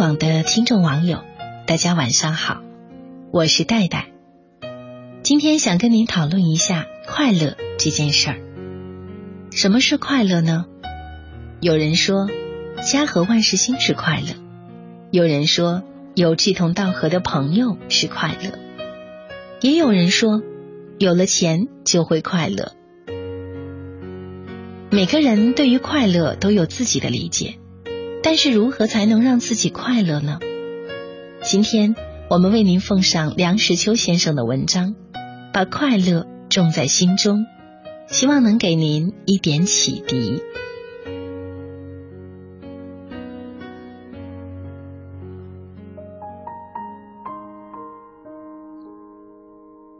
[0.00, 1.22] 广的听众网友，
[1.66, 2.62] 大家晚上好，
[3.32, 4.06] 我是戴戴。
[5.22, 8.38] 今天想跟您讨论一下快乐这件事儿。
[9.50, 10.64] 什么是快乐呢？
[11.60, 12.30] 有人说
[12.82, 14.28] 家和万事兴是快乐，
[15.10, 15.82] 有人说
[16.14, 18.58] 有志同道合的朋友是快乐，
[19.60, 20.42] 也有人说
[20.98, 22.72] 有了钱就会快乐。
[24.88, 27.56] 每个人对于快乐都有自己的理解，
[28.22, 30.38] 但是如何才能让自己快乐呢？
[31.42, 31.94] 今天
[32.28, 34.94] 我们为您奉上梁实秋先生的文章，
[35.52, 37.46] 把快乐种在心中，
[38.06, 40.42] 希望能给您一点启迪。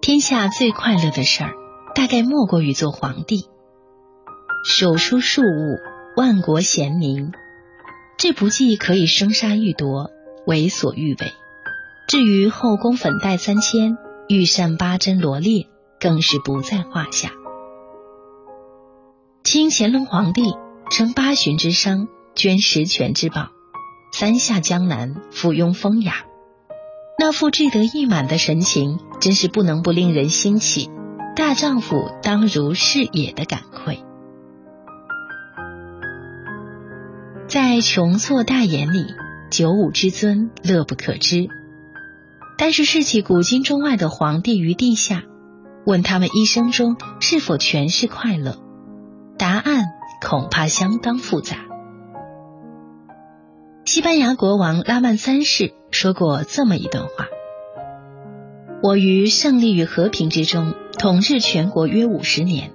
[0.00, 1.52] 天下最快乐的事儿，
[1.94, 3.48] 大概莫过于做皇帝。
[4.64, 5.76] 手书庶务，
[6.16, 7.32] 万国贤明，
[8.16, 10.10] 这不计可以生杀予夺，
[10.46, 11.32] 为所欲为。
[12.08, 13.96] 至于后宫粉黛三千，
[14.28, 15.66] 御膳八珍罗列，
[15.98, 17.32] 更是不在话下。
[19.42, 20.42] 清乾隆皇帝
[20.90, 23.48] 称八旬之商，捐十全之宝，
[24.12, 26.24] 三下江南，附庸风雅，
[27.18, 30.90] 那副志得意满的神情，真是不能不令人欣喜。
[31.36, 33.62] 大丈夫当如是也的感
[37.74, 39.04] 在穷错大眼里，
[39.50, 41.48] 九五之尊乐不可支。
[42.56, 45.24] 但是视起古今中外的皇帝与地下，
[45.84, 48.58] 问他们一生中是否全是快乐，
[49.36, 49.86] 答案
[50.24, 51.56] 恐怕相当复杂。
[53.84, 57.26] 西班牙国王拉曼三世说过这么一段话
[58.84, 62.70] ：“我于胜利与和平之中统治全国约五十年，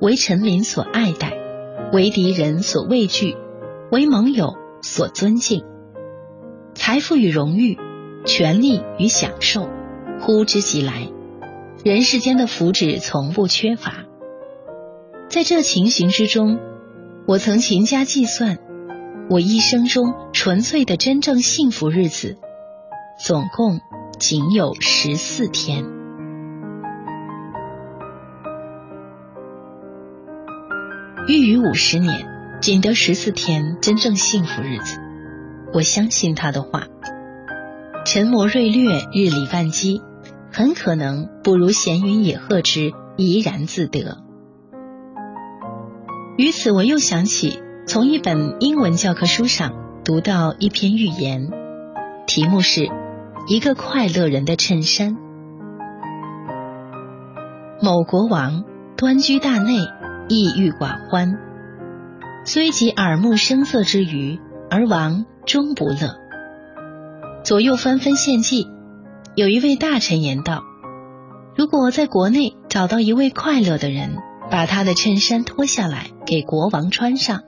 [0.00, 1.32] 为臣民所爱戴，
[1.92, 3.36] 为敌人所畏惧。”
[3.92, 5.64] 为盟友所尊敬，
[6.74, 7.78] 财富与荣誉、
[8.24, 9.70] 权力与享受，
[10.20, 11.08] 呼之即来，
[11.84, 14.04] 人世间的福祉从不缺乏。
[15.28, 16.58] 在这情形之中，
[17.28, 18.58] 我曾勤加计算，
[19.30, 22.38] 我一生中纯粹的真正幸福日子，
[23.24, 23.78] 总共
[24.18, 25.84] 仅有十四天。
[31.28, 32.35] 欲于五十年。
[32.60, 34.98] 仅得十四天真正幸福日子，
[35.74, 36.84] 我相信他的话。
[38.04, 40.00] 沉磨锐略，日理万机，
[40.52, 44.18] 很可能不如闲云野鹤之怡然自得。
[46.38, 49.72] 于此，我又想起从一本英文教科书上
[50.04, 51.50] 读到一篇寓言，
[52.26, 52.80] 题目是
[53.48, 55.14] 《一个快乐人的衬衫》。
[57.82, 58.64] 某国王
[58.96, 59.78] 端居大内，
[60.28, 61.45] 抑郁寡欢。
[62.46, 64.38] 虽及耳目声色之余，
[64.70, 66.16] 而王终不乐。
[67.42, 68.68] 左右纷纷献计。
[69.34, 70.62] 有一位大臣言道
[71.58, 74.18] ：“如果在国内找到一位快乐的人，
[74.48, 77.42] 把他的衬衫脱下来给国王穿上，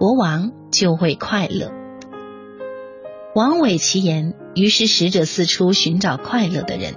[0.00, 1.70] 国王就会快乐。”
[3.36, 6.94] 王伟其言，于是使者四处寻找快乐的人，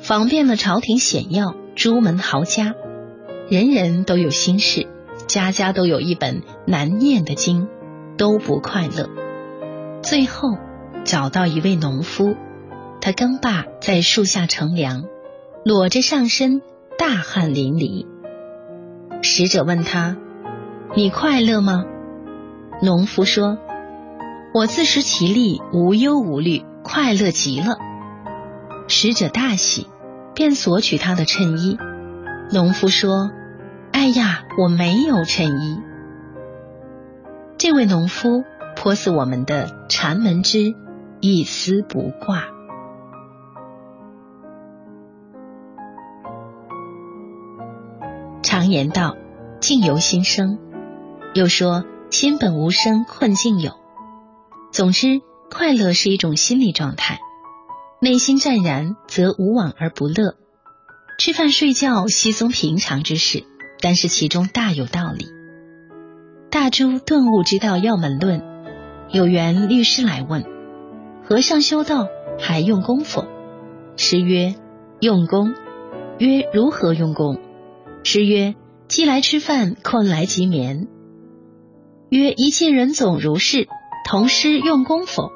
[0.00, 2.74] 访遍了朝廷显要、朱门豪家，
[3.50, 4.88] 人人都有心事。
[5.26, 7.68] 家家都有一本难念的经，
[8.16, 9.10] 都不快乐。
[10.02, 10.56] 最后
[11.04, 12.36] 找到一位农夫，
[13.00, 15.04] 他跟爸在树下乘凉，
[15.64, 16.62] 裸着上身，
[16.96, 18.06] 大汗淋漓。
[19.22, 20.16] 使者问他
[20.94, 21.84] ：“你快乐吗？”
[22.80, 23.58] 农夫说
[24.54, 27.78] ：“我自食其力，无忧无虑，快乐极了。”
[28.86, 29.88] 使者大喜，
[30.34, 31.76] 便索取他的衬衣。
[32.52, 33.30] 农夫说。
[33.96, 35.80] 哎呀，我没有衬衣。
[37.56, 38.44] 这位农夫
[38.76, 40.74] 颇似我们的禅门之
[41.22, 42.44] 一丝不挂。
[48.42, 49.16] 常言道，
[49.60, 50.58] 境由心生，
[51.32, 53.72] 又说心本无声，困境有。
[54.72, 57.18] 总之，快乐是一种心理状态，
[58.02, 60.36] 内心湛然，则无往而不乐。
[61.18, 63.46] 吃饭睡觉，稀松平常之事。
[63.80, 65.26] 但是其中大有道理。
[66.50, 68.42] 大珠顿悟之道要门论，
[69.10, 70.44] 有缘律师来问：
[71.24, 72.08] 和尚修道
[72.38, 73.26] 还用功否？
[73.96, 74.54] 师曰：
[75.00, 75.54] 用功。
[76.18, 77.38] 曰：如何用功？
[78.02, 78.54] 师曰：
[78.88, 80.88] 饥来吃饭，困来即眠。
[82.08, 83.68] 曰：一切人总如是，
[84.08, 85.30] 同师用功否？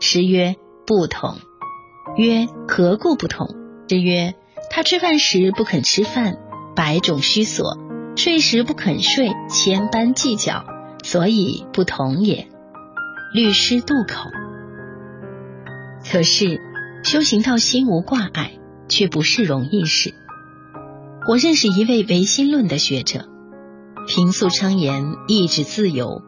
[0.00, 0.56] 师曰：
[0.86, 1.36] 不同。
[2.16, 3.46] 曰：何故不同？
[3.88, 4.34] 师曰：
[4.70, 6.36] 他吃饭时不肯吃饭。
[6.78, 7.76] 百种虚索，
[8.14, 10.64] 睡时不肯睡，千般计较，
[11.02, 12.46] 所以不同也。
[13.34, 14.30] 律师渡口，
[16.08, 16.60] 可是
[17.02, 18.52] 修行到心无挂碍，
[18.88, 20.14] 却不是容易事。
[21.26, 23.28] 我认识一位唯心论的学者，
[24.06, 26.22] 平素称言意志自由，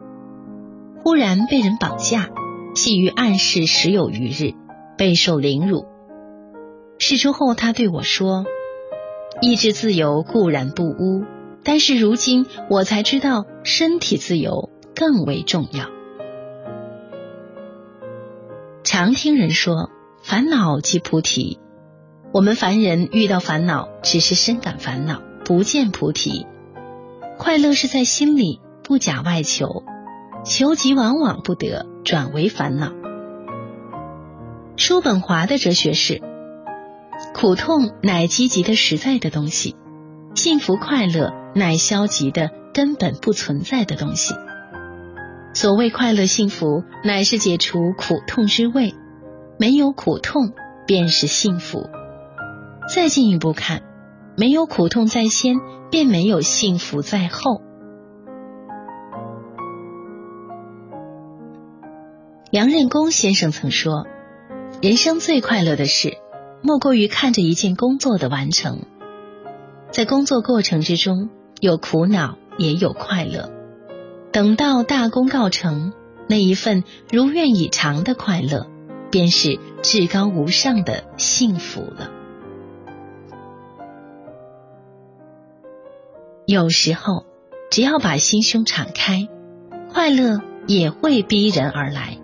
[1.01, 2.27] 忽然被人绑架，
[2.75, 4.53] 系于暗室十有余日，
[4.97, 5.85] 备受凌辱。
[6.99, 8.43] 事出后，他对我说
[9.39, 11.23] ：“意志自由固然不污，
[11.63, 15.89] 但是如今我才知道，身体自由更为重要。”
[18.83, 19.89] 常听人说，
[20.21, 21.59] 烦恼即菩提。
[22.33, 26.45] 我们凡人遇到烦恼，只是深感烦恼，不见菩提。
[27.37, 29.83] 快乐是在心里，不假外求，
[30.43, 32.91] 求即往往不得，转为烦恼。
[34.77, 36.21] 叔本华的哲学是：
[37.33, 39.75] 苦痛乃积极的实在的东西，
[40.35, 44.33] 幸福快乐乃消极的根本不存在的东西。
[45.53, 48.95] 所谓快乐幸福，乃是解除苦痛之味，
[49.59, 50.53] 没有苦痛
[50.87, 51.89] 便是幸福。
[52.93, 53.81] 再进一步看，
[54.37, 55.55] 没有苦痛在先，
[55.89, 57.61] 便没有幸福在后。
[62.49, 64.07] 梁任公先生曾说
[64.81, 66.17] ：“人生最快乐的事，
[66.61, 68.79] 莫过于看着一件工作的完成。
[69.91, 71.29] 在工作过程之中，
[71.59, 73.51] 有苦恼，也有快乐。
[74.31, 75.91] 等到大功告成，
[76.27, 78.67] 那一份如愿以偿的快乐，
[79.09, 82.11] 便是至高无上的幸福了。”
[86.47, 87.25] 有时候，
[87.69, 89.27] 只要把心胸敞开，
[89.91, 92.17] 快乐也会逼人而来。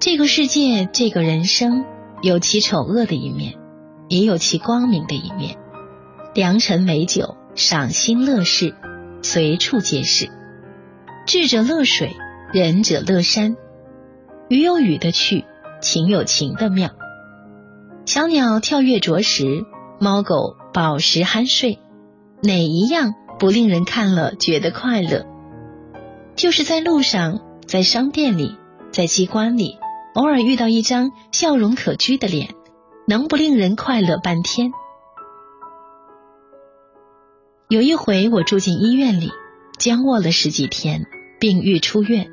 [0.00, 1.84] 这个世界，这个人生，
[2.24, 3.58] 有其丑恶的一面，
[4.08, 5.58] 也有其光明的一面。
[6.32, 8.74] 良辰美酒，赏心乐事，
[9.20, 10.30] 随处皆是。
[11.26, 12.16] 智者乐水，
[12.50, 13.56] 仁者乐山。
[14.48, 15.44] 雨有雨的趣，
[15.82, 16.92] 情有情的妙。
[18.06, 19.66] 小鸟跳跃啄食，
[20.00, 21.78] 猫狗饱食酣睡。
[22.42, 25.26] 哪一样不令人看了觉得快乐？
[26.36, 28.56] 就是在路上，在商店里，
[28.92, 29.76] 在机关里，
[30.14, 32.54] 偶尔遇到一张笑容可掬的脸，
[33.06, 34.72] 能不令人快乐半天？
[37.68, 39.30] 有一回，我住进医院里，
[39.78, 41.06] 僵卧了十几天，
[41.40, 42.30] 病愈出院，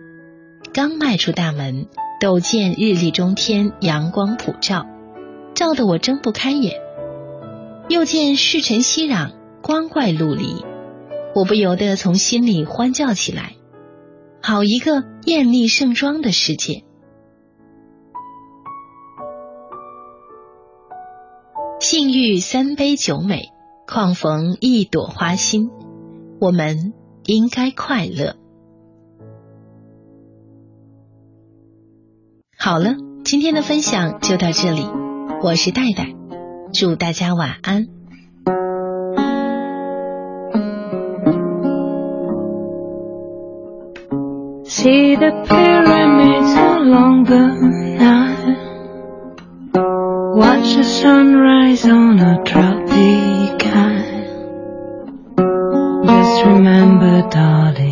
[0.73, 1.87] 刚迈出大门，
[2.21, 4.85] 陡见日丽中天，阳光普照，
[5.55, 6.79] 照得我睁不开眼，
[7.89, 9.31] 又见世尘熙攘。
[9.63, 10.65] 光怪陆离，
[11.35, 13.53] 我不由得从心里欢叫起来。
[14.41, 16.83] 好一个艳丽盛装的世界！
[21.91, 23.49] 幸遇三杯酒美，
[23.85, 25.69] 况逢一朵花心。
[26.39, 26.93] 我们
[27.25, 28.37] 应该快乐。
[32.57, 32.95] 好了，
[33.25, 34.87] 今天的分享就到这里。
[35.43, 36.15] 我是戴戴，
[36.71, 37.87] 祝大家晚安。
[44.63, 47.80] See the pyramids along the
[50.61, 54.21] The sunrise on a tropic isle.
[56.05, 57.90] Just remember, darling,